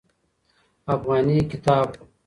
افغاني 0.93 1.37
کتاب 1.49 1.87